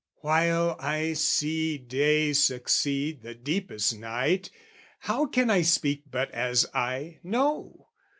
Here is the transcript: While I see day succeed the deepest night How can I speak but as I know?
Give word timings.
While 0.21 0.77
I 0.79 1.13
see 1.13 1.77
day 1.77 2.33
succeed 2.33 3.21
the 3.21 3.35
deepest 3.35 3.95
night 3.95 4.49
How 5.01 5.27
can 5.27 5.51
I 5.51 5.61
speak 5.61 6.05
but 6.09 6.31
as 6.31 6.65
I 6.73 7.19
know? 7.21 7.89